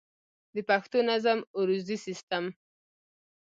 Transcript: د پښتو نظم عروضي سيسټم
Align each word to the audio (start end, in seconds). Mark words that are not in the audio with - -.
د 0.55 0.57
پښتو 0.69 0.97
نظم 1.09 1.39
عروضي 1.57 1.97
سيسټم 2.05 2.45